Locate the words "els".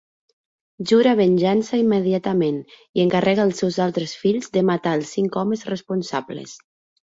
3.49-3.61, 5.01-5.15